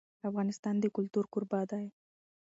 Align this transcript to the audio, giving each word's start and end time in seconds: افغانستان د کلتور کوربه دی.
افغانستان 0.29 0.75
د 0.79 0.85
کلتور 0.95 1.25
کوربه 1.33 1.61
دی. 1.71 1.85